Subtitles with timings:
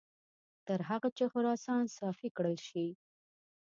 [0.67, 2.87] تر هغه چې خراسان صافي کړل شي.